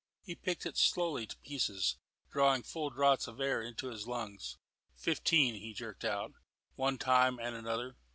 He 0.23 0.33
picked 0.33 0.65
it 0.65 0.77
slowly 0.77 1.27
to 1.27 1.37
pieces, 1.37 1.97
drawing 2.31 2.63
full 2.63 2.89
draughts 2.89 3.27
of 3.27 3.39
air 3.39 3.61
into 3.61 3.89
his 3.89 4.07
lungs. 4.07 4.57
"Fifteen," 4.95 5.53
he 5.53 5.75
jerked 5.75 6.03
out, 6.05 6.31
"one 6.73 6.97
time 6.97 7.37
and 7.37 7.55
another. 7.55 7.97